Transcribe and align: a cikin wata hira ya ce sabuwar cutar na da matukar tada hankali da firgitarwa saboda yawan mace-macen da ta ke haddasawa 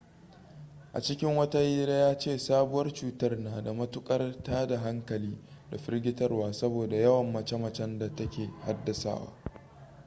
a 0.93 0.99
cikin 1.01 1.35
wata 1.37 1.59
hira 1.61 1.93
ya 1.93 2.17
ce 2.17 2.37
sabuwar 2.39 2.93
cutar 2.93 3.39
na 3.39 3.61
da 3.61 3.73
matukar 3.73 4.43
tada 4.43 4.79
hankali 4.79 5.37
da 5.71 5.77
firgitarwa 5.77 6.53
saboda 6.53 6.95
yawan 6.97 7.31
mace-macen 7.33 7.99
da 7.99 8.15
ta 8.15 8.29
ke 8.29 8.49
haddasawa 8.65 9.33